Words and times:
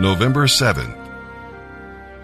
November 0.00 0.46
7th. 0.46 0.96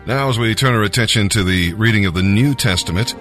Now, 0.07 0.31
as 0.31 0.39
we 0.39 0.55
turn 0.55 0.75
our 0.75 0.83
attention 0.83 1.29
to 1.29 1.45
the 1.45 1.75
reading 1.75 2.07
of 2.07 2.15
the 2.15 2.23
New 2.23 2.55
Testament, 2.55 3.15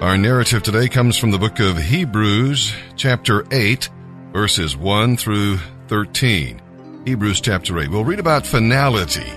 our 0.00 0.18
narrative 0.18 0.64
today 0.64 0.88
comes 0.88 1.16
from 1.16 1.30
the 1.30 1.38
book 1.38 1.60
of 1.60 1.78
Hebrews, 1.78 2.74
chapter 2.96 3.46
8, 3.52 3.88
verses 4.32 4.76
1 4.76 5.16
through 5.16 5.58
13. 5.86 6.60
Hebrews 7.06 7.40
chapter 7.40 7.78
8. 7.78 7.88
We'll 7.88 8.04
read 8.04 8.18
about 8.18 8.44
finality. 8.44 9.30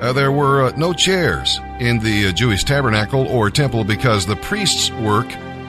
Uh, 0.00 0.14
there 0.14 0.32
were 0.32 0.64
uh, 0.64 0.76
no 0.78 0.94
chairs 0.94 1.60
in 1.78 1.98
the 1.98 2.28
uh, 2.28 2.32
Jewish 2.32 2.64
tabernacle 2.64 3.28
or 3.28 3.50
temple 3.50 3.84
because 3.84 4.24
the 4.24 4.36
priest's 4.36 4.90
work 4.92 5.28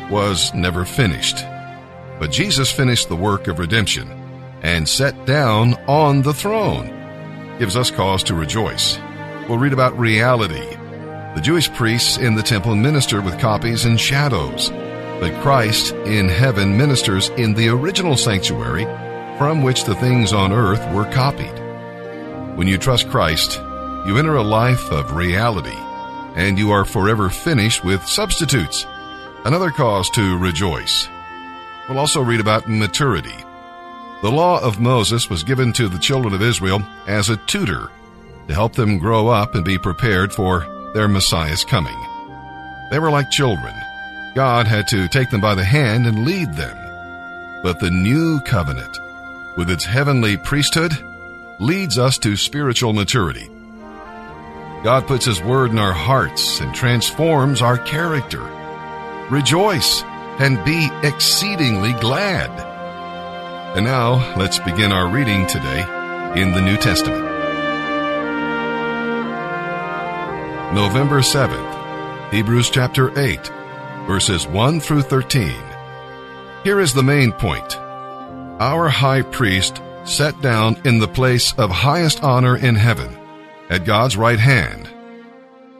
was 0.09 0.53
never 0.53 0.85
finished. 0.85 1.43
But 2.17 2.31
Jesus 2.31 2.71
finished 2.71 3.09
the 3.09 3.17
work 3.17 3.49
of 3.49 3.59
redemption 3.59 4.09
and 4.61 4.87
sat 4.87 5.25
down 5.25 5.73
on 5.87 6.21
the 6.21 6.33
throne. 6.33 7.02
Gives 7.59 7.75
us 7.75 7.91
cause 7.91 8.23
to 8.23 8.33
rejoice. 8.33 8.97
We'll 9.47 9.59
read 9.59 9.73
about 9.73 9.97
reality. 9.97 10.75
The 11.35 11.41
Jewish 11.41 11.71
priests 11.73 12.17
in 12.17 12.35
the 12.35 12.43
temple 12.43 12.75
ministered 12.75 13.23
with 13.23 13.39
copies 13.39 13.85
and 13.85 13.99
shadows, 13.99 14.69
but 15.19 15.39
Christ 15.41 15.93
in 15.93 16.29
heaven 16.29 16.77
ministers 16.77 17.29
in 17.29 17.53
the 17.53 17.69
original 17.69 18.17
sanctuary 18.17 18.85
from 19.37 19.63
which 19.63 19.83
the 19.83 19.95
things 19.95 20.33
on 20.33 20.51
earth 20.51 20.83
were 20.93 21.05
copied. 21.11 21.59
When 22.57 22.67
you 22.67 22.77
trust 22.77 23.09
Christ, 23.09 23.59
you 24.05 24.17
enter 24.17 24.35
a 24.35 24.43
life 24.43 24.91
of 24.91 25.15
reality, 25.15 25.77
and 26.35 26.57
you 26.57 26.71
are 26.71 26.85
forever 26.85 27.29
finished 27.29 27.83
with 27.83 28.05
substitutes. 28.05 28.85
Another 29.45 29.71
cause 29.71 30.09
to 30.11 30.37
rejoice. 30.37 31.07
We'll 31.87 31.99
also 31.99 32.21
read 32.21 32.39
about 32.39 32.67
maturity. 32.67 33.42
The 34.23 34.31
law 34.31 34.57
of 34.61 34.79
Moses 34.79 35.29
was 35.29 35.43
given 35.43 35.73
to 35.73 35.89
the 35.89 35.99
children 35.99 36.33
of 36.33 36.41
Israel 36.41 36.81
as 37.07 37.27
a 37.27 37.35
tutor 37.35 37.91
to 38.47 38.53
help 38.53 38.71
them 38.71 38.97
grow 38.97 39.27
up 39.27 39.53
and 39.53 39.65
be 39.65 39.77
prepared 39.77 40.31
for 40.31 40.65
their 40.93 41.09
Messiah's 41.09 41.65
coming. 41.65 41.97
They 42.89 42.99
were 42.99 43.11
like 43.11 43.29
children. 43.29 43.75
God 44.33 44.65
had 44.65 44.87
to 44.87 45.09
take 45.09 45.29
them 45.29 45.41
by 45.41 45.55
the 45.55 45.65
hand 45.65 46.07
and 46.07 46.23
lead 46.23 46.53
them. 46.53 46.77
But 47.63 47.81
the 47.81 47.91
new 47.91 48.39
covenant, 48.45 48.97
with 49.57 49.69
its 49.69 49.83
heavenly 49.83 50.37
priesthood, 50.37 50.93
leads 51.59 51.97
us 51.97 52.17
to 52.19 52.37
spiritual 52.37 52.93
maturity. 52.93 53.49
God 54.85 55.05
puts 55.05 55.25
His 55.25 55.41
Word 55.41 55.71
in 55.71 55.79
our 55.79 55.91
hearts 55.91 56.61
and 56.61 56.73
transforms 56.73 57.61
our 57.61 57.77
character. 57.77 58.41
Rejoice 59.29 60.01
and 60.39 60.63
be 60.63 60.89
exceedingly 61.03 61.91
glad. 61.99 62.72
And 63.75 63.85
now, 63.85 64.37
let's 64.37 64.59
begin 64.59 64.91
our 64.91 65.07
reading 65.07 65.47
today 65.47 65.79
in 66.39 66.51
the 66.51 66.61
New 66.61 66.77
Testament. 66.77 67.23
November 70.75 71.21
7th, 71.21 72.31
Hebrews 72.31 72.69
chapter 72.69 73.17
8, 73.19 73.47
verses 74.05 74.45
1 74.45 74.79
through 74.79 75.01
13. 75.01 75.51
Here 76.63 76.79
is 76.79 76.93
the 76.93 77.01
main 77.01 77.31
point. 77.31 77.75
Our 78.59 78.89
high 78.89 79.23
priest 79.23 79.81
sat 80.03 80.39
down 80.39 80.79
in 80.85 80.99
the 80.99 81.07
place 81.07 81.51
of 81.57 81.71
highest 81.71 82.21
honor 82.21 82.55
in 82.55 82.75
heaven, 82.75 83.17
at 83.71 83.85
God's 83.85 84.15
right 84.15 84.39
hand. 84.39 84.87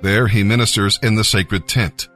There 0.02 0.28
he 0.28 0.42
ministers 0.42 0.98
in 1.04 1.14
the 1.14 1.24
sacred 1.24 1.68
tent, 1.68 2.10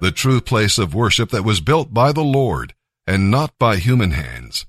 the 0.00 0.12
true 0.12 0.40
place 0.40 0.78
of 0.78 0.94
worship 0.94 1.30
that 1.30 1.44
was 1.44 1.60
built 1.60 1.92
by 1.92 2.12
the 2.12 2.22
Lord 2.22 2.74
and 3.08 3.28
not 3.28 3.58
by 3.58 3.78
human 3.78 4.12
hands. 4.12 4.66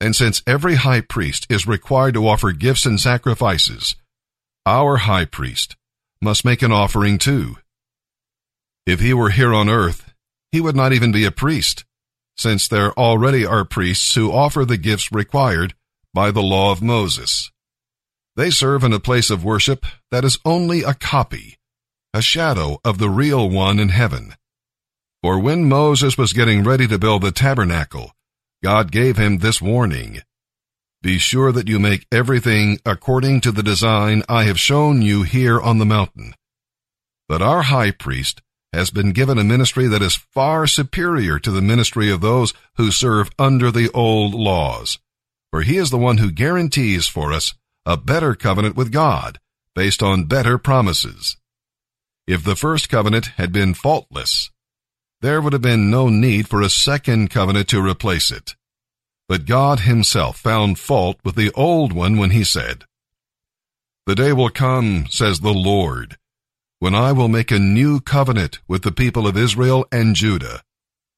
And 0.00 0.14
since 0.14 0.42
every 0.46 0.74
high 0.74 1.00
priest 1.00 1.46
is 1.48 1.66
required 1.66 2.14
to 2.14 2.28
offer 2.28 2.52
gifts 2.52 2.84
and 2.84 3.00
sacrifices, 3.00 3.96
our 4.66 4.98
high 4.98 5.24
priest 5.24 5.76
must 6.20 6.44
make 6.44 6.62
an 6.62 6.72
offering 6.72 7.18
too. 7.18 7.56
If 8.86 9.00
he 9.00 9.14
were 9.14 9.30
here 9.30 9.54
on 9.54 9.68
earth, 9.68 10.12
he 10.52 10.60
would 10.60 10.76
not 10.76 10.92
even 10.92 11.12
be 11.12 11.24
a 11.24 11.30
priest, 11.30 11.84
since 12.36 12.68
there 12.68 12.92
already 12.92 13.44
are 13.44 13.64
priests 13.64 14.14
who 14.14 14.32
offer 14.32 14.64
the 14.64 14.76
gifts 14.76 15.10
required 15.10 15.74
by 16.12 16.30
the 16.30 16.42
law 16.42 16.72
of 16.72 16.82
Moses. 16.82 17.50
They 18.36 18.50
serve 18.50 18.84
in 18.84 18.92
a 18.92 19.00
place 19.00 19.30
of 19.30 19.44
worship 19.44 19.86
that 20.10 20.24
is 20.24 20.38
only 20.44 20.82
a 20.82 20.94
copy, 20.94 21.56
a 22.12 22.20
shadow 22.20 22.78
of 22.84 22.98
the 22.98 23.10
real 23.10 23.48
one 23.48 23.78
in 23.78 23.88
heaven. 23.88 24.34
For 25.22 25.38
when 25.38 25.68
Moses 25.68 26.18
was 26.18 26.32
getting 26.32 26.62
ready 26.62 26.86
to 26.86 26.98
build 26.98 27.22
the 27.22 27.32
tabernacle, 27.32 28.12
God 28.66 28.90
gave 28.90 29.16
him 29.16 29.38
this 29.38 29.62
warning. 29.62 30.22
Be 31.00 31.18
sure 31.18 31.52
that 31.52 31.68
you 31.68 31.78
make 31.78 32.04
everything 32.10 32.80
according 32.84 33.40
to 33.42 33.52
the 33.52 33.62
design 33.62 34.24
I 34.28 34.42
have 34.42 34.58
shown 34.58 35.02
you 35.02 35.22
here 35.22 35.60
on 35.60 35.78
the 35.78 35.86
mountain. 35.86 36.34
But 37.28 37.40
our 37.40 37.62
high 37.62 37.92
priest 37.92 38.42
has 38.72 38.90
been 38.90 39.12
given 39.12 39.38
a 39.38 39.44
ministry 39.44 39.86
that 39.86 40.02
is 40.02 40.16
far 40.16 40.66
superior 40.66 41.38
to 41.38 41.52
the 41.52 41.62
ministry 41.62 42.10
of 42.10 42.22
those 42.22 42.54
who 42.76 42.90
serve 42.90 43.30
under 43.38 43.70
the 43.70 43.88
old 43.94 44.34
laws. 44.34 44.98
For 45.52 45.62
he 45.62 45.76
is 45.76 45.90
the 45.90 45.96
one 45.96 46.18
who 46.18 46.32
guarantees 46.32 47.06
for 47.06 47.32
us 47.32 47.54
a 47.84 47.96
better 47.96 48.34
covenant 48.34 48.74
with 48.74 48.90
God, 48.90 49.38
based 49.76 50.02
on 50.02 50.24
better 50.24 50.58
promises. 50.58 51.36
If 52.26 52.42
the 52.42 52.56
first 52.56 52.88
covenant 52.88 53.26
had 53.36 53.52
been 53.52 53.74
faultless, 53.74 54.50
there 55.20 55.40
would 55.40 55.52
have 55.52 55.62
been 55.62 55.90
no 55.90 56.08
need 56.08 56.48
for 56.48 56.60
a 56.60 56.70
second 56.70 57.30
covenant 57.30 57.68
to 57.68 57.82
replace 57.82 58.30
it. 58.30 58.54
But 59.28 59.46
God 59.46 59.80
himself 59.80 60.38
found 60.38 60.78
fault 60.78 61.18
with 61.24 61.34
the 61.34 61.52
old 61.52 61.92
one 61.92 62.16
when 62.16 62.30
he 62.30 62.44
said, 62.44 62.84
The 64.06 64.14
day 64.14 64.32
will 64.32 64.50
come, 64.50 65.06
says 65.08 65.40
the 65.40 65.54
Lord, 65.54 66.16
when 66.78 66.94
I 66.94 67.12
will 67.12 67.28
make 67.28 67.50
a 67.50 67.58
new 67.58 68.00
covenant 68.00 68.60
with 68.68 68.82
the 68.82 68.92
people 68.92 69.26
of 69.26 69.36
Israel 69.36 69.86
and 69.90 70.14
Judah. 70.14 70.62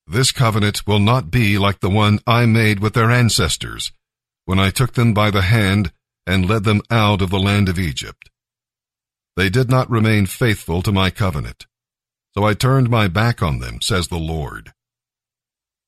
This 0.07 0.33
covenant 0.33 0.87
will 0.87 1.01
not 1.01 1.31
be 1.31 1.59
like 1.59 1.81
the 1.81 1.91
one 1.91 2.21
I 2.27 2.47
made 2.47 2.81
with 2.81 2.95
their 2.95 3.11
ancestors, 3.11 3.93
when 4.47 4.59
I 4.59 4.71
took 4.71 4.95
them 4.95 5.13
by 5.13 5.31
the 5.31 5.43
hand 5.43 5.93
and 6.27 6.49
led 6.49 6.65
them 6.65 6.81
out 6.91 7.21
of 7.21 7.29
the 7.29 7.39
land 7.39 7.69
of 7.69 7.79
Egypt. 7.79 8.31
They 9.37 9.51
did 9.51 9.69
not 9.69 9.91
remain 9.91 10.25
faithful 10.25 10.81
to 10.83 10.93
my 10.93 11.11
covenant, 11.11 11.67
so 12.39 12.45
I 12.45 12.55
turned 12.55 12.89
my 12.89 13.09
back 13.09 13.43
on 13.43 13.59
them, 13.59 13.81
says 13.81 14.07
the 14.07 14.17
Lord. 14.17 14.73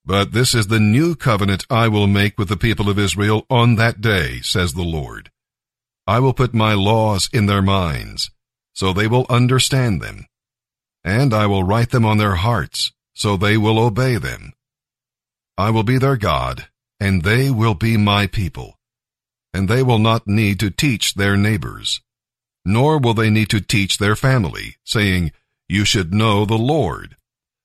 But 0.05 0.33
this 0.33 0.53
is 0.53 0.67
the 0.67 0.81
new 0.81 1.15
covenant 1.15 1.65
I 1.71 1.87
will 1.87 2.09
make 2.09 2.37
with 2.37 2.49
the 2.49 2.57
people 2.57 2.91
of 2.91 2.99
Israel 2.99 3.47
on 3.49 3.77
that 3.77 4.01
day, 4.01 4.41
says 4.41 4.73
the 4.73 4.83
Lord. 4.83 5.31
I 6.09 6.19
will 6.19 6.33
put 6.33 6.53
my 6.53 6.75
laws 6.75 7.31
in 7.33 7.47
their 7.47 7.63
minds, 7.63 8.33
so 8.73 8.93
they 8.93 9.07
will 9.07 9.27
understand 9.31 10.03
them. 10.03 10.27
And 11.05 11.33
I 11.33 11.47
will 11.47 11.63
write 11.63 11.91
them 11.91 12.05
on 12.05 12.19
their 12.19 12.35
hearts, 12.35 12.91
so 13.15 13.37
they 13.37 13.57
will 13.57 13.79
obey 13.79 14.17
them. 14.17 14.53
I 15.57 15.71
will 15.71 15.85
be 15.85 15.99
their 15.99 16.17
God, 16.17 16.67
and 16.99 17.23
they 17.23 17.53
will 17.53 17.75
be 17.75 17.97
my 17.97 18.27
people. 18.27 18.77
And 19.55 19.69
they 19.69 19.85
will 19.85 20.01
not 20.01 20.27
need 20.27 20.59
to 20.59 20.71
teach 20.73 21.15
their 21.15 21.37
neighbors, 21.37 22.01
nor 22.65 22.99
will 22.99 23.15
they 23.15 23.31
need 23.31 23.51
to 23.51 23.61
teach 23.61 23.99
their 23.99 24.17
family, 24.17 24.75
saying, 24.85 25.31
You 25.71 25.85
should 25.85 26.13
know 26.13 26.45
the 26.45 26.59
Lord 26.59 27.15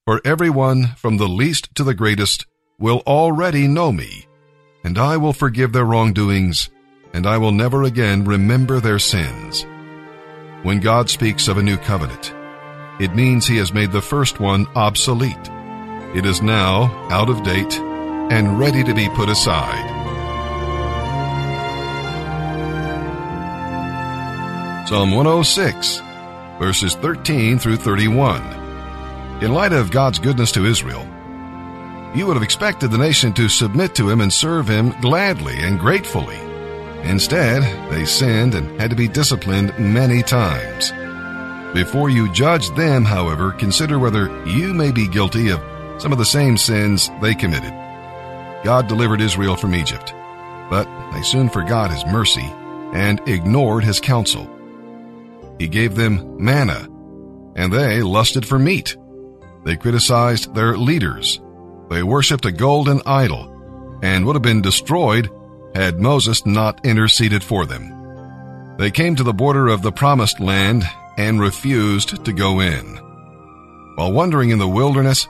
for 0.04 0.20
everyone 0.24 0.94
from 0.96 1.16
the 1.16 1.26
least 1.26 1.74
to 1.74 1.82
the 1.82 1.92
greatest 1.92 2.46
will 2.78 3.02
already 3.04 3.66
know 3.66 3.90
me, 3.90 4.28
and 4.84 4.96
I 4.96 5.16
will 5.16 5.32
forgive 5.32 5.72
their 5.72 5.84
wrongdoings, 5.84 6.70
and 7.12 7.26
I 7.26 7.38
will 7.38 7.50
never 7.50 7.82
again 7.82 8.24
remember 8.24 8.78
their 8.78 9.00
sins. 9.00 9.66
When 10.62 10.78
God 10.78 11.10
speaks 11.10 11.48
of 11.48 11.58
a 11.58 11.64
new 11.64 11.76
covenant, 11.78 12.32
it 13.00 13.16
means 13.16 13.44
he 13.44 13.56
has 13.56 13.74
made 13.74 13.90
the 13.90 14.00
first 14.00 14.38
one 14.38 14.68
obsolete. 14.76 15.50
It 16.14 16.24
is 16.24 16.40
now 16.40 16.84
out 17.10 17.28
of 17.28 17.42
date 17.42 17.76
and 18.30 18.56
ready 18.56 18.84
to 18.84 18.94
be 18.94 19.08
put 19.16 19.28
aside. 19.28 19.94
Psalm 24.86 25.10
106, 25.10 26.05
verses 26.58 26.94
13 26.96 27.58
through 27.58 27.76
31. 27.76 28.42
In 29.42 29.52
light 29.52 29.72
of 29.72 29.90
God's 29.90 30.18
goodness 30.18 30.52
to 30.52 30.64
Israel, 30.64 31.06
you 32.14 32.26
would 32.26 32.34
have 32.34 32.42
expected 32.42 32.90
the 32.90 32.98
nation 32.98 33.32
to 33.34 33.48
submit 33.48 33.94
to 33.96 34.08
him 34.08 34.22
and 34.22 34.32
serve 34.32 34.66
him 34.66 34.94
gladly 35.02 35.58
and 35.58 35.78
gratefully. 35.78 36.38
Instead, 37.02 37.62
they 37.90 38.04
sinned 38.04 38.54
and 38.54 38.80
had 38.80 38.90
to 38.90 38.96
be 38.96 39.06
disciplined 39.06 39.78
many 39.78 40.22
times. 40.22 40.92
Before 41.74 42.08
you 42.08 42.32
judge 42.32 42.70
them, 42.70 43.04
however, 43.04 43.52
consider 43.52 43.98
whether 43.98 44.28
you 44.46 44.72
may 44.72 44.90
be 44.90 45.06
guilty 45.06 45.50
of 45.50 45.60
some 46.00 46.12
of 46.12 46.18
the 46.18 46.24
same 46.24 46.56
sins 46.56 47.10
they 47.20 47.34
committed. 47.34 47.72
God 48.64 48.88
delivered 48.88 49.20
Israel 49.20 49.56
from 49.56 49.74
Egypt, 49.74 50.14
but 50.70 50.88
they 51.12 51.22
soon 51.22 51.50
forgot 51.50 51.90
his 51.90 52.06
mercy 52.06 52.50
and 52.94 53.20
ignored 53.28 53.84
his 53.84 54.00
counsel. 54.00 54.55
He 55.58 55.68
gave 55.68 55.94
them 55.94 56.42
manna, 56.42 56.88
and 57.56 57.72
they 57.72 58.02
lusted 58.02 58.46
for 58.46 58.58
meat. 58.58 58.96
They 59.64 59.76
criticized 59.76 60.54
their 60.54 60.76
leaders. 60.76 61.40
They 61.90 62.02
worshiped 62.02 62.44
a 62.44 62.52
golden 62.52 63.00
idol 63.06 63.52
and 64.02 64.26
would 64.26 64.36
have 64.36 64.42
been 64.42 64.62
destroyed 64.62 65.30
had 65.74 66.00
Moses 66.00 66.44
not 66.46 66.84
interceded 66.84 67.42
for 67.42 67.66
them. 67.66 68.76
They 68.78 68.90
came 68.90 69.16
to 69.16 69.22
the 69.22 69.32
border 69.32 69.68
of 69.68 69.82
the 69.82 69.92
promised 69.92 70.40
land 70.40 70.84
and 71.16 71.40
refused 71.40 72.24
to 72.24 72.32
go 72.32 72.60
in. 72.60 72.98
While 73.96 74.12
wandering 74.12 74.50
in 74.50 74.58
the 74.58 74.68
wilderness, 74.68 75.26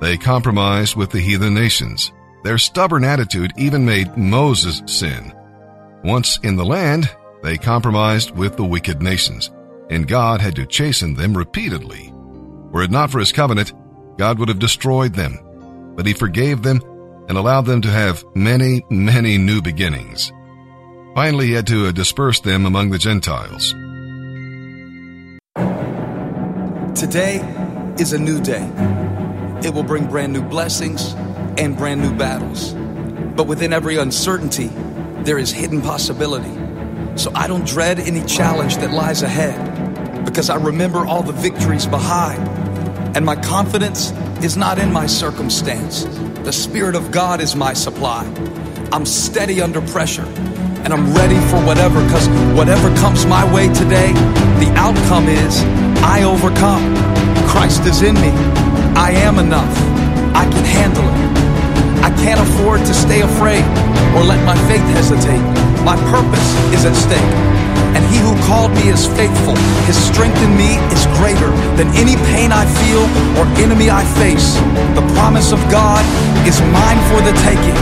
they 0.00 0.16
compromised 0.16 0.96
with 0.96 1.10
the 1.10 1.20
heathen 1.20 1.54
nations. 1.54 2.12
Their 2.44 2.58
stubborn 2.58 3.04
attitude 3.04 3.52
even 3.56 3.86
made 3.86 4.16
Moses 4.16 4.82
sin. 4.86 5.32
Once 6.04 6.38
in 6.42 6.56
the 6.56 6.64
land, 6.64 7.08
they 7.42 7.56
compromised 7.56 8.32
with 8.32 8.56
the 8.56 8.64
wicked 8.64 9.00
nations, 9.00 9.50
and 9.92 10.08
God 10.08 10.40
had 10.40 10.56
to 10.56 10.64
chasten 10.64 11.14
them 11.14 11.36
repeatedly. 11.36 12.10
Were 12.14 12.82
it 12.82 12.90
not 12.90 13.10
for 13.10 13.18
his 13.18 13.30
covenant, 13.30 13.74
God 14.16 14.38
would 14.38 14.48
have 14.48 14.58
destroyed 14.58 15.12
them, 15.12 15.38
but 15.94 16.06
he 16.06 16.14
forgave 16.14 16.62
them 16.62 16.80
and 17.28 17.36
allowed 17.36 17.66
them 17.66 17.82
to 17.82 17.90
have 17.90 18.24
many, 18.34 18.82
many 18.88 19.36
new 19.36 19.60
beginnings. 19.60 20.32
Finally, 21.14 21.48
he 21.48 21.52
had 21.52 21.66
to 21.66 21.88
uh, 21.88 21.92
disperse 21.92 22.40
them 22.40 22.64
among 22.64 22.88
the 22.88 22.98
Gentiles. 22.98 23.74
Today 26.98 27.36
is 27.98 28.14
a 28.14 28.18
new 28.18 28.40
day. 28.40 28.66
It 29.62 29.74
will 29.74 29.82
bring 29.82 30.06
brand 30.06 30.32
new 30.32 30.42
blessings 30.42 31.12
and 31.58 31.76
brand 31.76 32.00
new 32.00 32.14
battles. 32.14 32.72
But 33.36 33.46
within 33.46 33.74
every 33.74 33.98
uncertainty, 33.98 34.70
there 35.24 35.38
is 35.38 35.52
hidden 35.52 35.82
possibility. 35.82 36.52
So 37.18 37.30
I 37.34 37.46
don't 37.46 37.66
dread 37.66 38.00
any 38.00 38.24
challenge 38.24 38.76
that 38.78 38.92
lies 38.92 39.22
ahead 39.22 39.71
because 40.24 40.50
I 40.50 40.56
remember 40.56 41.06
all 41.06 41.22
the 41.22 41.32
victories 41.32 41.86
behind. 41.86 42.46
And 43.16 43.24
my 43.24 43.36
confidence 43.36 44.12
is 44.42 44.56
not 44.56 44.78
in 44.78 44.92
my 44.92 45.06
circumstance. 45.06 46.04
The 46.44 46.52
Spirit 46.52 46.94
of 46.94 47.10
God 47.10 47.40
is 47.40 47.54
my 47.54 47.72
supply. 47.72 48.24
I'm 48.92 49.06
steady 49.06 49.60
under 49.60 49.80
pressure 49.80 50.26
and 50.84 50.92
I'm 50.92 51.14
ready 51.14 51.38
for 51.48 51.64
whatever 51.64 52.02
because 52.04 52.28
whatever 52.56 52.94
comes 52.96 53.24
my 53.26 53.44
way 53.54 53.68
today, 53.68 54.12
the 54.58 54.72
outcome 54.76 55.28
is 55.28 55.62
I 56.02 56.24
overcome. 56.24 56.96
Christ 57.46 57.86
is 57.86 58.02
in 58.02 58.14
me. 58.16 58.30
I 58.96 59.12
am 59.12 59.38
enough. 59.38 59.76
I 60.34 60.44
can 60.50 60.64
handle 60.64 61.04
it. 61.04 61.32
I 62.02 62.10
can't 62.24 62.40
afford 62.40 62.80
to 62.80 62.94
stay 62.94 63.20
afraid 63.20 63.62
or 64.16 64.24
let 64.24 64.44
my 64.44 64.56
faith 64.66 64.82
hesitate. 64.96 65.42
My 65.84 65.96
purpose 66.10 66.48
is 66.74 66.84
at 66.84 66.96
stake. 66.96 67.51
And 67.92 68.02
he 68.08 68.18
who 68.24 68.32
called 68.48 68.72
me 68.72 68.88
is 68.88 69.04
faithful. 69.04 69.56
His 69.84 69.96
strength 69.96 70.40
in 70.40 70.56
me 70.56 70.80
is 70.92 71.04
greater 71.20 71.52
than 71.76 71.88
any 71.92 72.16
pain 72.32 72.52
I 72.52 72.64
feel 72.80 73.04
or 73.36 73.44
enemy 73.60 73.90
I 73.92 74.04
face. 74.16 74.56
The 74.96 75.04
promise 75.12 75.52
of 75.52 75.60
God 75.68 76.00
is 76.48 76.56
mine 76.72 77.00
for 77.12 77.20
the 77.20 77.34
taking. 77.44 77.76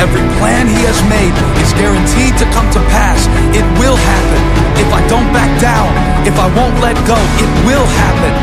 Every 0.00 0.24
plan 0.40 0.66
he 0.66 0.82
has 0.88 0.98
made 1.06 1.34
is 1.62 1.70
guaranteed 1.76 2.34
to 2.40 2.46
come 2.56 2.66
to 2.72 2.80
pass. 2.90 3.28
It 3.54 3.66
will 3.78 3.94
happen. 3.94 4.40
If 4.80 4.88
I 4.90 5.00
don't 5.06 5.28
back 5.36 5.52
down, 5.60 5.92
if 6.26 6.34
I 6.40 6.48
won't 6.56 6.74
let 6.80 6.96
go, 7.06 7.18
it 7.38 7.50
will 7.68 7.86
happen. 8.02 8.34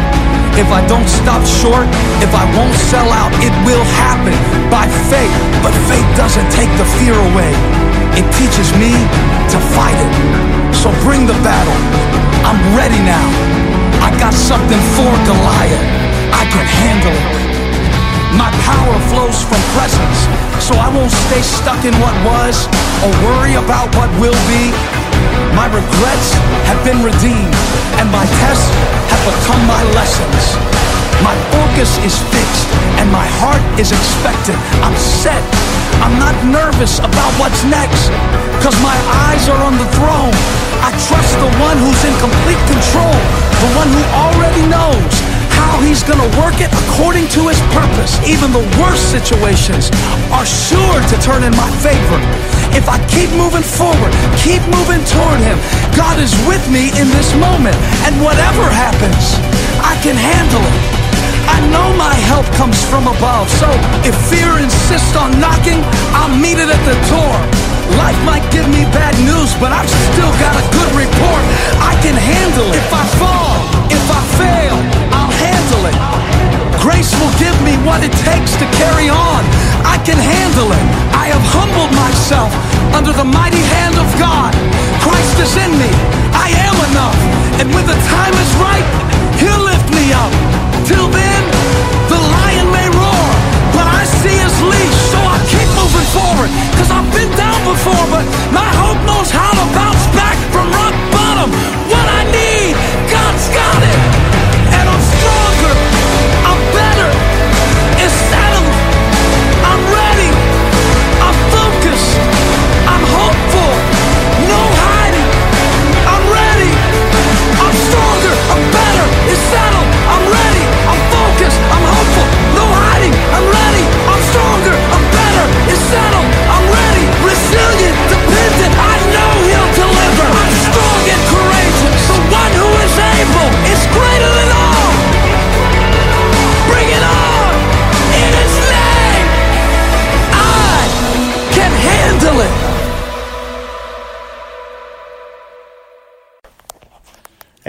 If 0.56 0.72
I 0.72 0.86
don't 0.88 1.08
stop 1.08 1.42
short, 1.46 1.88
if 2.22 2.32
I 2.36 2.44
won't 2.56 2.76
sell 2.92 3.10
out, 3.12 3.32
it 3.42 3.54
will 3.66 3.86
happen 3.98 4.36
by 4.70 4.86
faith. 5.08 5.34
But 5.64 5.74
faith 5.88 6.10
doesn't 6.18 6.50
take 6.52 6.72
the 6.78 6.86
fear 7.00 7.16
away. 7.16 7.89
It 8.16 8.26
teaches 8.36 8.70
me 8.76 8.92
to 9.52 9.58
fight 9.76 9.96
it. 9.96 10.14
So 10.76 10.92
bring 11.04 11.26
the 11.26 11.38
battle. 11.46 11.80
I'm 12.48 12.60
ready 12.76 13.00
now. 13.04 13.28
I 14.04 14.12
got 14.20 14.34
something 14.34 14.82
for 14.96 15.12
Goliath. 15.28 15.86
I 16.34 16.44
can 16.48 16.66
handle 16.66 17.16
it. 17.16 17.40
My 18.38 18.52
power 18.64 18.96
flows 19.10 19.42
from 19.44 19.62
presence, 19.74 20.20
so 20.62 20.78
I 20.78 20.88
won't 20.94 21.12
stay 21.30 21.42
stuck 21.42 21.82
in 21.84 21.94
what 21.98 22.14
was 22.24 22.70
or 23.02 23.12
worry 23.26 23.56
about 23.58 23.90
what 23.98 24.10
will 24.22 24.38
be. 24.46 24.70
My 25.58 25.66
regrets 25.66 26.38
have 26.70 26.80
been 26.86 27.02
redeemed, 27.02 27.56
and 27.98 28.08
my 28.14 28.24
tests 28.40 28.70
have 29.10 29.22
become 29.26 29.62
my 29.66 29.82
lessons. 29.98 30.56
My 31.26 31.36
focus 31.80 32.12
is 32.12 32.20
fixed, 32.28 32.68
and 33.00 33.08
my 33.08 33.24
heart 33.40 33.64
is 33.80 33.96
expectant. 33.96 34.60
I'm 34.84 34.96
set. 35.00 35.40
I'm 36.04 36.12
not 36.20 36.36
nervous 36.44 37.00
about 37.00 37.32
what's 37.40 37.64
next, 37.72 38.12
cause 38.60 38.76
my 38.84 39.00
eyes 39.32 39.48
are 39.48 39.62
on 39.64 39.80
the 39.80 39.88
throne. 39.96 40.36
I 40.84 40.92
trust 41.08 41.32
the 41.40 41.48
one 41.64 41.80
who's 41.80 42.04
in 42.04 42.12
complete 42.20 42.60
control, 42.68 43.16
the 43.64 43.72
one 43.80 43.88
who 43.96 44.04
already 44.12 44.68
knows 44.68 45.08
how 45.56 45.80
he's 45.80 46.04
going 46.04 46.20
to 46.20 46.32
work 46.36 46.60
it 46.60 46.68
according 46.88 47.32
to 47.40 47.48
his 47.48 47.60
purpose. 47.72 48.20
Even 48.28 48.52
the 48.52 48.66
worst 48.76 49.08
situations 49.16 49.88
are 50.36 50.44
sure 50.44 51.00
to 51.00 51.16
turn 51.24 51.48
in 51.48 51.56
my 51.56 51.72
favor. 51.80 52.20
If 52.76 52.92
I 52.92 53.00
keep 53.08 53.32
moving 53.40 53.64
forward, 53.64 54.12
keep 54.36 54.60
moving 54.68 55.00
toward 55.08 55.40
him, 55.48 55.56
God 55.96 56.20
is 56.20 56.36
with 56.44 56.64
me 56.68 56.92
in 57.00 57.08
this 57.16 57.32
moment. 57.40 57.80
And 58.04 58.20
whatever 58.20 58.68
happens, 58.68 59.40
I 59.80 59.96
can 60.04 60.20
handle 60.20 60.60
it. 60.60 60.69
Help 62.40 62.56
comes 62.56 62.80
from 62.88 63.04
above. 63.04 63.52
So 63.60 63.68
if 64.08 64.16
fear 64.32 64.48
insists 64.64 65.12
on 65.12 65.36
knocking, 65.44 65.84
I'll 66.16 66.32
meet 66.32 66.56
it 66.56 66.72
at 66.72 66.84
the 66.88 66.96
door. 67.12 67.36
Life 68.00 68.16
might 68.24 68.48
give 68.48 68.64
me 68.72 68.88
bad 68.96 69.12
news, 69.28 69.52
but 69.60 69.76
I've 69.76 69.92
still 70.08 70.32
got 70.40 70.56
a 70.56 70.64
good 70.72 70.88
report. 70.96 71.44
I 71.84 72.00
can 72.00 72.16
handle 72.16 72.72
it. 72.72 72.80
If 72.80 72.96
I 72.96 73.04
fall, 73.20 73.60
if 73.92 74.06
I 74.08 74.22
fail, 74.40 74.78
I'll 75.12 75.36
handle 75.36 75.84
it. 75.92 76.00
Grace 76.80 77.12
will 77.20 77.36
give 77.44 77.60
me 77.68 77.76
what 77.84 78.08
it 78.08 78.16
takes 78.24 78.56
to 78.56 78.66
carry 78.80 79.12
on. 79.12 79.44
I 79.84 80.00
can 80.08 80.16
handle 80.16 80.72
it. 80.72 80.86
I 81.12 81.36
have 81.36 81.44
humbled 81.44 81.92
myself 81.92 82.56
under 82.96 83.12
the 83.12 83.28
mighty 83.28 83.60
hand 83.76 84.00
of 84.00 84.08
God. 84.16 84.56
Christ 85.04 85.44
is 85.44 85.60
in 85.60 85.76
me. 85.76 85.92
I 86.32 86.56
am 86.56 86.78
enough. 86.88 87.20
And 87.60 87.68
when 87.76 87.84
the 87.84 88.00
time 88.08 88.32
is 88.32 88.52
right, 88.64 88.88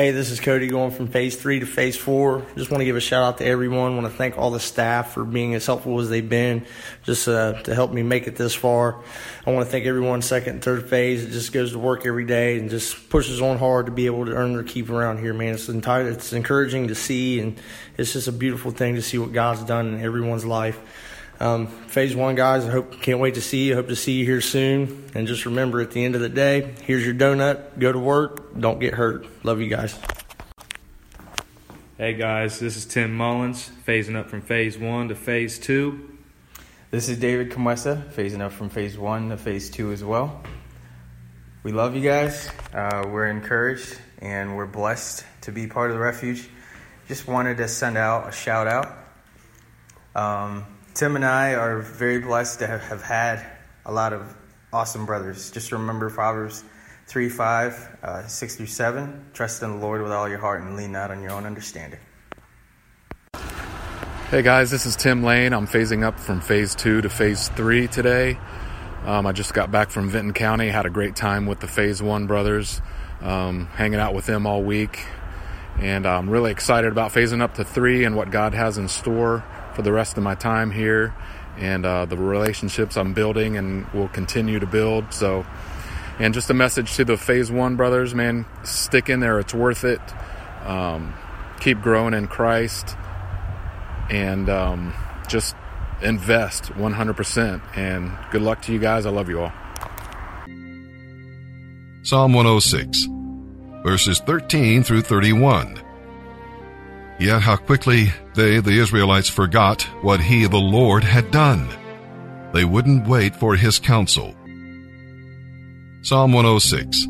Hey, 0.01 0.13
this 0.13 0.31
is 0.31 0.41
Cody 0.41 0.67
going 0.67 0.93
from 0.93 1.09
phase 1.09 1.37
three 1.37 1.61
to 1.61 1.67
phase 1.67 1.95
four. 1.95 2.47
Just 2.57 2.71
want 2.71 2.81
to 2.81 2.87
give 2.87 2.97
a 2.97 3.01
shout 3.01 3.23
out 3.23 3.37
to 3.37 3.45
everyone. 3.45 3.97
Want 3.97 4.11
to 4.11 4.17
thank 4.17 4.39
all 4.39 4.51
the 4.51 4.59
staff 4.59 5.13
for 5.13 5.27
being 5.27 5.55
as 5.55 5.67
helpful 5.67 6.01
as 6.01 6.09
they've 6.09 6.27
been, 6.27 6.65
just 7.03 7.29
uh, 7.29 7.61
to 7.65 7.75
help 7.75 7.93
me 7.93 8.03
make 8.03 8.27
it 8.27 8.35
this 8.35 8.55
far. 8.55 9.03
I 9.47 9.51
want 9.51 9.67
to 9.67 9.71
thank 9.71 9.85
everyone 9.85 10.23
second 10.23 10.55
and 10.55 10.65
third 10.65 10.89
phase. 10.89 11.23
It 11.23 11.33
just 11.33 11.53
goes 11.53 11.73
to 11.73 11.79
work 11.79 12.07
every 12.07 12.25
day 12.25 12.59
and 12.59 12.71
just 12.71 13.11
pushes 13.11 13.43
on 13.43 13.59
hard 13.59 13.85
to 13.85 13.93
be 13.93 14.07
able 14.07 14.25
to 14.25 14.33
earn 14.33 14.55
their 14.55 14.63
keep 14.63 14.89
around 14.89 15.19
here, 15.19 15.35
man. 15.35 15.53
It's 15.53 15.69
entire, 15.69 16.09
it's 16.09 16.33
encouraging 16.33 16.89
to 16.89 16.95
see, 16.95 17.39
and 17.39 17.61
it's 17.99 18.15
just 18.15 18.27
a 18.27 18.33
beautiful 18.33 18.71
thing 18.71 18.95
to 18.95 19.03
see 19.03 19.19
what 19.19 19.35
God's 19.35 19.65
done 19.65 19.93
in 19.93 20.03
everyone's 20.03 20.47
life. 20.47 20.81
Um, 21.41 21.69
phase 21.69 22.15
one, 22.15 22.35
guys, 22.35 22.67
I 22.67 22.71
hope 22.71 23.01
can't 23.01 23.19
wait 23.19 23.35
to 23.35 23.41
see 23.41 23.67
you. 23.67 23.75
Hope 23.75 23.89
to 23.89 23.97
see 23.97 24.13
you 24.13 24.27
here 24.27 24.43
soon. 24.43 25.11
And 25.15 25.27
just 25.27 25.47
remember, 25.47 25.81
at 25.81 25.91
the 25.91 26.05
end 26.05 26.15
of 26.15 26.21
the 26.21 26.29
day, 26.29 26.75
here's 26.83 27.03
your 27.05 27.15
donut. 27.15 27.79
Go 27.79 27.91
to 27.91 27.99
work. 27.99 28.61
Don't 28.61 28.79
get 28.79 28.93
hurt. 28.93 29.27
Love 29.43 29.61
you 29.61 29.69
guys. 29.69 29.99
Hey 31.97 32.15
guys, 32.15 32.59
this 32.59 32.77
is 32.77 32.87
Tim 32.87 33.15
Mullins, 33.15 33.71
phasing 33.87 34.17
up 34.17 34.29
from 34.29 34.41
phase 34.41 34.79
one 34.79 35.09
to 35.09 35.15
phase 35.15 35.59
two. 35.59 36.19
This 36.91 37.09
is 37.09 37.19
David 37.19 37.51
Kamwesa, 37.51 38.11
phasing 38.13 38.41
up 38.41 38.53
from 38.53 38.69
phase 38.69 38.99
one 38.99 39.29
to 39.29 39.37
phase 39.37 39.71
two 39.71 39.93
as 39.93 40.03
well. 40.03 40.43
We 41.63 41.73
love 41.73 41.95
you 41.95 42.03
guys. 42.03 42.51
Uh, 42.75 43.05
we're 43.07 43.27
encouraged 43.27 43.99
and 44.19 44.57
we're 44.57 44.67
blessed 44.67 45.25
to 45.43 45.53
be 45.53 45.67
part 45.67 45.91
of 45.91 45.97
the 45.97 46.03
refuge. 46.03 46.49
Just 47.07 47.29
wanted 47.29 47.59
to 47.59 47.69
send 47.69 47.99
out 47.99 48.29
a 48.29 48.33
shout 48.33 48.67
out. 48.67 48.97
Um, 50.15 50.65
Tim 50.95 51.15
and 51.15 51.25
I 51.25 51.55
are 51.55 51.79
very 51.79 52.19
blessed 52.19 52.59
to 52.59 52.67
have, 52.67 53.03
had 53.03 53.47
a 53.87 53.93
lot 53.93 54.13
of 54.13 54.37
awesome 54.73 55.07
brothers. 55.07 55.51
Just 55.51 55.71
remember 55.71 56.11
Proverbs 56.11 56.65
3 57.07 57.29
5, 57.29 57.99
uh, 58.03 58.27
6 58.27 58.57
through 58.57 58.67
7. 58.67 59.27
Trust 59.33 59.63
in 59.63 59.71
the 59.71 59.77
Lord 59.77 60.03
with 60.03 60.11
all 60.11 60.29
your 60.29 60.39
heart 60.39 60.63
and 60.63 60.77
lean 60.77 60.93
not 60.93 61.11
on 61.11 61.23
your 61.23 61.31
own 61.33 61.47
understanding. 61.47 62.01
Hey 64.31 64.43
guys, 64.43 64.71
this 64.71 64.85
is 64.85 64.97
Tim 64.97 65.23
Lane. 65.23 65.53
I'm 65.53 65.67
phasing 65.67 66.05
up 66.05 66.19
from 66.19 66.41
phase 66.41 66.75
two 66.75 67.01
to 67.01 67.09
phase 67.09 67.49
three 67.49 67.89
today. 67.89 68.39
Um, 69.05 69.27
I 69.27 69.33
just 69.33 69.55
got 69.55 69.71
back 69.71 69.91
from 69.91 70.09
Vinton 70.09 70.35
County, 70.35 70.69
had 70.69 70.87
a 70.87 70.91
great 70.91 71.17
time 71.17 71.47
with 71.47 71.61
the 71.61 71.67
phase 71.67 72.03
one 72.03 72.27
brothers, 72.27 72.81
um, 73.23 73.67
hanging 73.67 73.99
out 73.99 74.15
with 74.15 74.27
them 74.27 74.47
all 74.47 74.63
week. 74.63 75.05
And 75.79 76.07
I'm 76.07 76.29
really 76.29 76.53
excited 76.53 76.93
about 76.93 77.13
phasing 77.13 77.41
up 77.41 77.55
to 77.55 77.65
three 77.65 78.05
and 78.05 78.15
what 78.15 78.31
God 78.31 78.55
has 78.55 78.77
in 78.77 78.89
store 78.89 79.45
for 79.75 79.83
the 79.83 79.93
rest 79.93 80.17
of 80.17 80.23
my 80.23 80.35
time 80.35 80.71
here 80.71 81.15
and 81.57 81.85
uh, 81.85 82.07
the 82.07 82.17
relationships 82.17 82.97
I'm 82.97 83.13
building 83.13 83.57
and 83.57 83.87
will 83.89 84.09
continue 84.09 84.59
to 84.59 84.67
build. 84.67 85.13
So, 85.13 85.47
and 86.19 86.35
just 86.35 86.51
a 86.51 86.55
message 86.55 86.97
to 86.97 87.05
the 87.05 87.17
phase 87.17 87.51
one 87.51 87.77
brothers, 87.77 88.15
man, 88.15 88.47
stick 88.65 89.09
in 89.09 89.21
there. 89.21 89.39
It's 89.39 89.55
worth 89.55 89.85
it. 89.85 90.01
Um, 90.65 91.15
keep 91.61 91.81
growing 91.81 92.15
in 92.15 92.29
Christ 92.29 92.97
and 94.09 94.49
um, 94.49 94.95
just 95.29 95.55
invest 96.03 96.65
100%. 96.73 97.61
And 97.77 98.17
good 98.31 98.43
luck 98.43 98.63
to 98.63 98.73
you 98.73 98.79
guys. 98.79 99.07
I 99.07 99.11
love 99.11 99.29
you 99.29 99.43
all. 99.43 99.53
Psalm 102.03 102.33
106, 102.33 103.07
verses 103.83 104.21
13 104.21 104.83
through 104.83 105.03
31. 105.03 105.83
Yet 107.21 107.43
how 107.43 107.57
quickly 107.57 108.15
they, 108.35 108.61
the 108.61 108.81
Israelites, 108.81 109.29
forgot 109.29 109.83
what 110.01 110.21
he, 110.21 110.47
the 110.47 110.57
Lord, 110.57 111.05
had 111.05 111.31
done. 111.31 111.69
They 112.55 112.65
wouldn't 112.65 113.07
wait 113.07 113.37
for 113.37 113.55
his 113.55 113.79
counsel. 113.79 114.35
Psalm 116.01 116.33
106, 116.33 117.07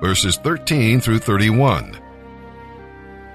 verses 0.00 0.38
13 0.38 1.00
through 1.00 1.20
31. 1.20 2.00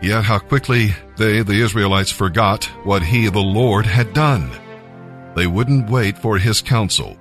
Yet 0.01 0.25
how 0.25 0.39
quickly 0.39 0.93
they, 1.15 1.41
the 1.41 1.61
Israelites, 1.61 2.11
forgot 2.11 2.65
what 2.83 3.01
he, 3.01 3.29
the 3.29 3.39
Lord, 3.39 3.85
had 3.85 4.13
done. 4.13 4.51
They 5.35 5.47
wouldn't 5.47 5.89
wait 5.89 6.17
for 6.17 6.37
his 6.37 6.61
counsel. 6.61 7.17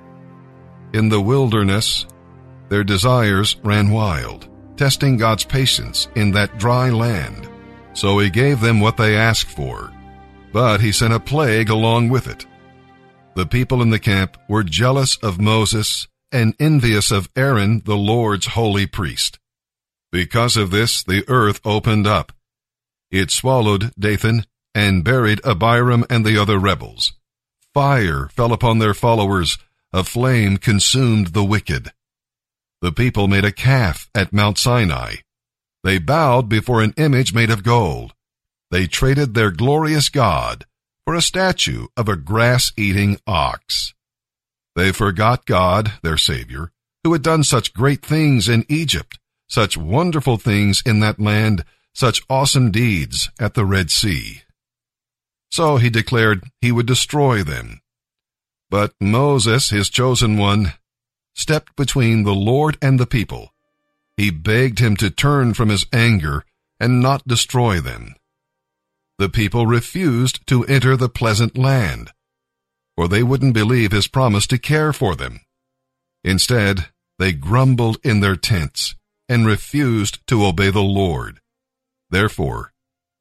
In 0.92 1.08
the 1.08 1.20
wilderness, 1.20 2.04
their 2.68 2.82
desires 2.82 3.54
ran 3.62 3.92
wild, 3.92 4.48
testing 4.76 5.18
God's 5.18 5.44
patience 5.44 6.08
in 6.16 6.32
that 6.32 6.58
dry 6.58 6.90
land. 6.90 7.48
So 7.94 8.18
he 8.18 8.30
gave 8.30 8.60
them 8.60 8.80
what 8.80 8.96
they 8.96 9.16
asked 9.16 9.50
for, 9.50 9.92
but 10.52 10.80
he 10.80 10.92
sent 10.92 11.12
a 11.12 11.20
plague 11.20 11.70
along 11.70 12.08
with 12.08 12.26
it. 12.26 12.46
The 13.34 13.46
people 13.46 13.82
in 13.82 13.90
the 13.90 13.98
camp 13.98 14.36
were 14.48 14.62
jealous 14.62 15.16
of 15.18 15.40
Moses 15.40 16.08
and 16.30 16.54
envious 16.58 17.10
of 17.10 17.30
Aaron, 17.36 17.82
the 17.84 17.96
Lord's 17.96 18.46
holy 18.46 18.86
priest. 18.86 19.38
Because 20.10 20.56
of 20.56 20.70
this, 20.70 21.02
the 21.02 21.24
earth 21.28 21.60
opened 21.64 22.06
up 22.06 22.32
it 23.12 23.30
swallowed 23.30 23.92
Dathan 23.98 24.46
and 24.74 25.04
buried 25.04 25.44
Abiram 25.44 26.04
and 26.08 26.24
the 26.24 26.38
other 26.40 26.58
rebels. 26.58 27.12
Fire 27.74 28.28
fell 28.28 28.54
upon 28.54 28.78
their 28.78 28.94
followers. 28.94 29.58
A 29.92 30.02
flame 30.02 30.56
consumed 30.56 31.28
the 31.28 31.44
wicked. 31.44 31.92
The 32.80 32.90
people 32.90 33.28
made 33.28 33.44
a 33.44 33.52
calf 33.52 34.08
at 34.14 34.32
Mount 34.32 34.56
Sinai. 34.56 35.16
They 35.82 35.98
bowed 35.98 36.48
before 36.48 36.82
an 36.82 36.94
image 36.96 37.34
made 37.34 37.50
of 37.50 37.64
gold. 37.64 38.14
They 38.70 38.86
traded 38.86 39.34
their 39.34 39.50
glorious 39.50 40.08
God 40.08 40.64
for 41.04 41.14
a 41.14 41.22
statue 41.22 41.88
of 41.96 42.08
a 42.08 42.16
grass-eating 42.16 43.18
ox. 43.26 43.94
They 44.76 44.92
forgot 44.92 45.44
God, 45.44 45.92
their 46.02 46.16
Savior, 46.16 46.70
who 47.04 47.12
had 47.12 47.22
done 47.22 47.44
such 47.44 47.74
great 47.74 48.04
things 48.04 48.48
in 48.48 48.64
Egypt, 48.68 49.18
such 49.48 49.76
wonderful 49.76 50.38
things 50.38 50.82
in 50.86 51.00
that 51.00 51.20
land 51.20 51.64
such 51.94 52.22
awesome 52.30 52.70
deeds 52.70 53.30
at 53.38 53.54
the 53.54 53.66
Red 53.66 53.90
Sea. 53.90 54.42
So 55.50 55.76
he 55.76 55.90
declared 55.90 56.44
he 56.60 56.72
would 56.72 56.86
destroy 56.86 57.42
them. 57.42 57.80
But 58.70 58.94
Moses, 59.00 59.68
his 59.68 59.90
chosen 59.90 60.38
one, 60.38 60.72
stepped 61.34 61.76
between 61.76 62.22
the 62.22 62.34
Lord 62.34 62.78
and 62.80 62.98
the 62.98 63.06
people. 63.06 63.51
He 64.16 64.30
begged 64.30 64.78
him 64.78 64.96
to 64.96 65.10
turn 65.10 65.54
from 65.54 65.68
his 65.68 65.86
anger 65.92 66.44
and 66.78 67.00
not 67.00 67.26
destroy 67.26 67.80
them. 67.80 68.14
The 69.18 69.28
people 69.28 69.66
refused 69.66 70.46
to 70.48 70.64
enter 70.66 70.96
the 70.96 71.08
pleasant 71.08 71.56
land, 71.56 72.10
for 72.96 73.08
they 73.08 73.22
wouldn't 73.22 73.54
believe 73.54 73.92
his 73.92 74.08
promise 74.08 74.46
to 74.48 74.58
care 74.58 74.92
for 74.92 75.14
them. 75.14 75.40
Instead, 76.24 76.86
they 77.18 77.32
grumbled 77.32 77.98
in 78.02 78.20
their 78.20 78.36
tents 78.36 78.94
and 79.28 79.46
refused 79.46 80.26
to 80.26 80.44
obey 80.44 80.70
the 80.70 80.80
Lord. 80.80 81.40
Therefore, 82.10 82.72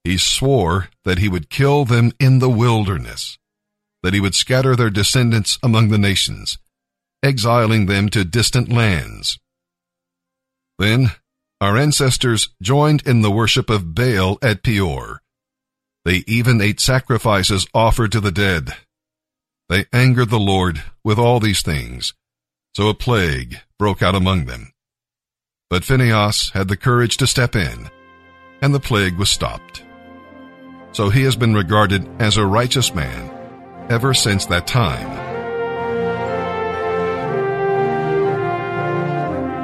he 0.04 0.18
swore 0.18 0.90
that 1.06 1.20
he 1.20 1.30
would 1.30 1.50
kill 1.50 1.86
them 1.86 2.12
in 2.20 2.40
the 2.40 2.50
wilderness, 2.50 3.38
that 4.04 4.14
he 4.14 4.20
would 4.20 4.36
scatter 4.36 4.76
their 4.76 4.90
descendants 4.90 5.60
among 5.62 5.90
the 5.90 5.98
nations, 5.98 6.58
exiling 7.24 7.86
them 7.86 8.10
to 8.10 8.26
distant 8.26 8.70
lands. 8.70 9.40
Then 10.82 11.12
our 11.62 11.78
ancestors 11.78 12.50
joined 12.60 13.06
in 13.06 13.22
the 13.22 13.30
worship 13.30 13.70
of 13.70 13.94
Baal 13.94 14.40
at 14.42 14.64
Peor. 14.64 15.22
They 16.06 16.24
even 16.26 16.60
ate 16.60 16.80
sacrifices 16.80 17.68
offered 17.72 18.12
to 18.14 18.20
the 18.20 18.32
dead. 18.32 18.76
They 19.70 19.86
angered 19.94 20.32
the 20.32 20.40
Lord 20.40 20.82
with 21.04 21.20
all 21.20 21.40
these 21.40 21.62
things, 21.62 22.16
so 22.76 22.90
a 22.90 22.96
plague 22.96 23.60
broke 23.78 24.02
out 24.02 24.16
among 24.16 24.46
them. 24.46 24.74
But 25.70 25.84
Phinehas 25.84 26.50
had 26.56 26.68
the 26.68 26.78
courage 26.78 27.16
to 27.18 27.28
step 27.28 27.56
in 27.56 27.92
and 28.64 28.74
the 28.74 28.80
plague 28.80 29.20
was 29.20 29.30
stopped. 29.30 29.84
So 30.94 31.12
he 31.12 31.22
has 31.26 31.36
been 31.36 31.54
regarded 31.54 32.10
as 32.20 32.38
a 32.38 32.46
righteous 32.46 32.96
man 32.96 33.30
ever 33.92 34.16
since 34.16 34.48
that 34.48 34.66
time. 34.66 35.21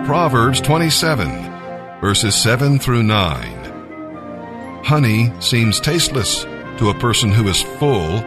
Proverbs 0.07 0.61
27, 0.61 1.99
verses 1.99 2.33
7 2.33 2.79
through 2.79 3.03
9. 3.03 4.81
Honey 4.85 5.33
seems 5.41 5.81
tasteless 5.81 6.45
to 6.77 6.89
a 6.89 6.97
person 6.97 7.29
who 7.29 7.49
is 7.49 7.61
full, 7.61 8.21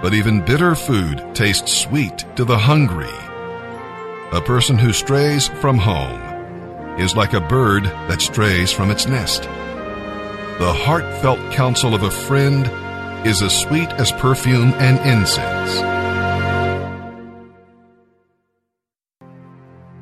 but 0.00 0.14
even 0.14 0.42
bitter 0.42 0.74
food 0.74 1.22
tastes 1.34 1.76
sweet 1.76 2.24
to 2.36 2.46
the 2.46 2.56
hungry. 2.56 3.12
A 4.32 4.40
person 4.40 4.78
who 4.78 4.94
strays 4.94 5.48
from 5.48 5.76
home 5.76 6.98
is 6.98 7.14
like 7.14 7.34
a 7.34 7.46
bird 7.48 7.84
that 7.84 8.22
strays 8.22 8.72
from 8.72 8.90
its 8.90 9.06
nest. 9.06 9.42
The 9.42 10.72
heartfelt 10.72 11.52
counsel 11.52 11.94
of 11.94 12.02
a 12.02 12.10
friend 12.10 12.64
is 13.26 13.42
as 13.42 13.54
sweet 13.54 13.90
as 13.90 14.10
perfume 14.10 14.72
and 14.78 14.98
incense. 15.06 15.49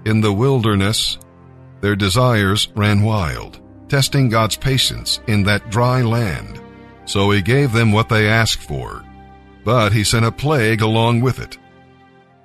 In 0.08 0.22
the 0.22 0.32
wilderness, 0.32 1.18
their 1.82 1.94
desires 1.94 2.68
ran 2.74 3.02
wild, 3.02 3.60
testing 3.90 4.30
God's 4.30 4.56
patience 4.56 5.20
in 5.26 5.42
that 5.42 5.68
dry 5.68 6.00
land. 6.00 6.62
So 7.04 7.30
he 7.30 7.42
gave 7.42 7.72
them 7.72 7.92
what 7.92 8.08
they 8.08 8.26
asked 8.26 8.62
for, 8.62 9.04
but 9.66 9.92
he 9.92 10.02
sent 10.04 10.24
a 10.24 10.32
plague 10.32 10.80
along 10.80 11.20
with 11.20 11.38
it. 11.38 11.58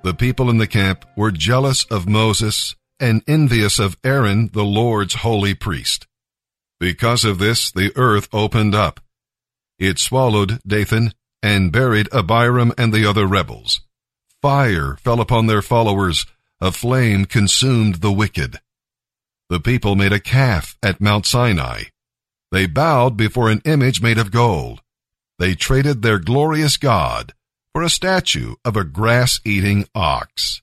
The 0.02 0.12
people 0.12 0.50
in 0.50 0.58
the 0.58 0.66
camp 0.66 1.06
were 1.16 1.30
jealous 1.30 1.86
of 1.86 2.06
Moses 2.06 2.76
and 3.00 3.22
envious 3.26 3.78
of 3.78 3.96
Aaron, 4.04 4.50
the 4.52 4.62
Lord's 4.62 5.14
holy 5.14 5.54
priest. 5.54 6.06
Because 6.78 7.24
of 7.24 7.38
this, 7.38 7.72
the 7.72 7.92
earth 7.96 8.28
opened 8.30 8.74
up. 8.74 9.00
It 9.78 9.98
swallowed 9.98 10.60
Dathan 10.66 11.14
and 11.42 11.72
buried 11.72 12.12
Abiram 12.12 12.74
and 12.76 12.92
the 12.92 13.06
other 13.06 13.26
rebels. 13.26 13.80
Fire 14.42 14.96
fell 14.96 15.22
upon 15.22 15.46
their 15.46 15.62
followers. 15.62 16.26
A 16.64 16.72
flame 16.72 17.26
consumed 17.26 17.96
the 17.96 18.10
wicked. 18.10 18.58
The 19.50 19.60
people 19.60 19.96
made 19.96 20.14
a 20.14 20.18
calf 20.18 20.78
at 20.82 20.98
Mount 20.98 21.26
Sinai. 21.26 21.82
They 22.52 22.66
bowed 22.66 23.18
before 23.18 23.50
an 23.50 23.60
image 23.66 24.00
made 24.00 24.16
of 24.16 24.30
gold. 24.30 24.80
They 25.38 25.56
traded 25.56 26.00
their 26.00 26.18
glorious 26.18 26.78
God 26.78 27.34
for 27.74 27.82
a 27.82 27.90
statue 27.90 28.54
of 28.64 28.78
a 28.78 28.84
grass-eating 28.84 29.88
ox. 29.94 30.62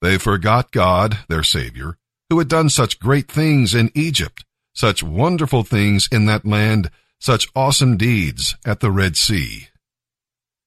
They 0.00 0.18
forgot 0.18 0.72
God, 0.72 1.18
their 1.28 1.44
Savior, 1.44 1.98
who 2.28 2.40
had 2.40 2.48
done 2.48 2.68
such 2.68 2.98
great 2.98 3.30
things 3.30 3.76
in 3.76 3.92
Egypt, 3.94 4.44
such 4.74 5.04
wonderful 5.04 5.62
things 5.62 6.08
in 6.10 6.26
that 6.26 6.44
land, 6.44 6.90
such 7.20 7.46
awesome 7.54 7.96
deeds 7.96 8.56
at 8.66 8.80
the 8.80 8.90
Red 8.90 9.16
Sea. 9.16 9.68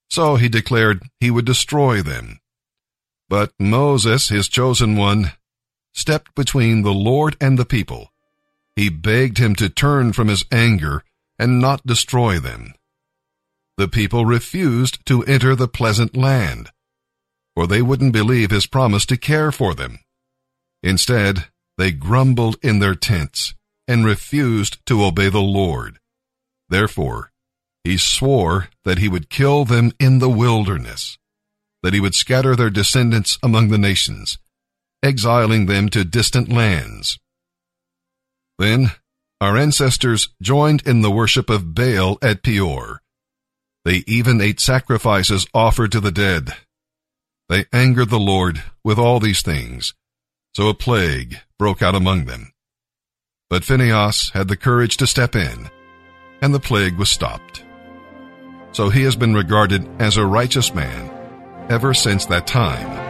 So 0.10 0.38
he 0.38 0.48
declared 0.48 1.04
he 1.20 1.30
would 1.30 1.44
destroy 1.44 2.02
them. 2.02 2.40
But 3.30 3.54
Moses, 3.60 4.30
his 4.30 4.48
chosen 4.48 4.96
one, 4.96 5.32
stepped 5.94 6.36
between 6.36 6.82
the 6.82 6.94
Lord 6.94 7.36
and 7.42 7.58
the 7.58 7.66
people. 7.66 8.12
He 8.76 8.90
begged 8.90 9.38
him 9.38 9.56
to 9.56 9.70
turn 9.70 10.14
from 10.14 10.28
his 10.28 10.46
anger 10.52 11.04
and 11.40 11.60
not 11.60 11.86
destroy 11.86 12.40
them. 12.40 12.74
The 13.78 13.88
people 13.88 14.26
refused 14.26 15.06
to 15.08 15.24
enter 15.24 15.56
the 15.56 15.68
pleasant 15.68 16.16
land, 16.16 16.72
for 17.56 17.68
they 17.68 17.82
wouldn't 17.82 18.14
believe 18.14 18.52
his 18.52 18.68
promise 18.68 19.06
to 19.08 19.18
care 19.18 19.52
for 19.52 19.74
them. 19.74 20.00
Instead, 20.84 21.46
they 21.78 21.92
grumbled 21.92 22.58
in 22.62 22.80
their 22.80 22.96
tents 22.96 23.54
and 23.88 24.06
refused 24.06 24.86
to 24.86 25.04
obey 25.04 25.30
the 25.30 25.42
Lord. 25.42 26.00
Therefore, 26.70 27.32
he 27.84 27.98
swore 27.98 28.70
that 28.84 28.98
he 28.98 29.10
would 29.10 29.30
kill 29.30 29.66
them 29.66 29.92
in 30.00 30.20
the 30.20 30.30
wilderness, 30.30 31.18
that 31.86 31.94
he 31.94 32.00
would 32.00 32.16
scatter 32.16 32.56
their 32.56 32.72
descendants 32.72 33.38
among 33.44 33.68
the 33.68 33.78
nations, 33.78 34.40
exiling 35.04 35.68
them 35.68 35.88
to 35.88 36.04
distant 36.04 36.52
lands. 36.52 37.20
Then 38.58 38.94
our 39.40 39.56
ancestors 39.56 40.30
joined 40.42 40.82
in 40.88 41.02
the 41.04 41.12
worship 41.12 41.48
of 41.48 41.76
Baal 41.76 42.18
at 42.24 42.42
Peor. 42.42 43.04
They 43.84 44.04
even 44.08 44.42
ate 44.42 44.60
sacrifices 44.60 45.46
offered 45.54 45.92
to 45.92 46.00
the 46.00 46.12
dead. 46.12 46.56
They 47.50 47.66
angered 47.72 48.10
the 48.10 48.18
Lord 48.18 48.64
with 48.84 48.98
all 48.98 49.20
these 49.20 49.44
things, 49.44 49.94
so 50.56 50.70
a 50.70 50.74
plague 50.74 51.38
broke 51.60 51.84
out 51.84 51.94
among 51.94 52.26
them. 52.26 52.52
But 53.48 53.64
Phinehas 53.64 54.32
had 54.32 54.48
the 54.48 54.58
courage 54.58 54.98
to 54.98 55.06
step 55.06 55.36
in, 55.36 55.70
and 56.42 56.52
the 56.52 56.60
plague 56.60 56.98
was 56.98 57.12
stopped. 57.12 57.64
So 58.72 58.90
he 58.90 59.04
has 59.04 59.16
been 59.16 59.36
regarded 59.36 59.88
as 60.02 60.18
a 60.18 60.26
righteous 60.26 60.74
man 60.74 61.15
ever 61.70 61.94
since 61.94 62.26
that 62.28 62.48
time. 62.48 63.04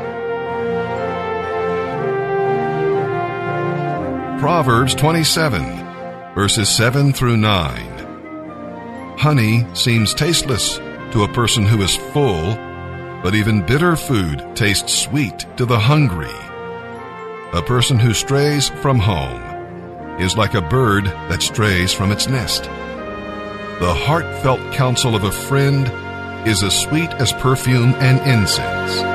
Proverbs 4.40 4.94
27, 4.96 5.64
verses 6.36 6.70
7 6.70 7.14
through 7.14 7.38
9. 7.38 9.18
Honey 9.18 9.66
seems 9.74 10.14
tasteless 10.14 10.78
to 11.12 11.24
a 11.24 11.34
person 11.34 11.66
who 11.66 11.82
is 11.82 11.96
full, 11.96 12.54
but 13.24 13.34
even 13.34 13.66
bitter 13.66 13.96
food 13.96 14.46
tastes 14.56 14.94
sweet 14.94 15.46
to 15.58 15.66
the 15.66 15.80
hungry. 15.80 16.30
A 17.54 17.62
person 17.62 17.98
who 17.98 18.14
strays 18.14 18.70
from 18.70 19.00
home 19.00 19.42
is 20.20 20.38
like 20.38 20.54
a 20.54 20.62
bird 20.62 21.06
that 21.06 21.42
strays 21.42 21.94
from 21.94 22.12
its 22.12 22.28
nest. 22.28 22.64
The 23.80 23.94
heartfelt 23.94 24.74
counsel 24.74 25.16
of 25.16 25.24
a 25.24 25.32
friend 25.32 25.88
is 26.46 26.64
as 26.64 26.80
sweet 26.80 27.12
as 27.14 27.32
perfume 27.34 27.94
and 27.96 28.20
incense. 28.28 29.15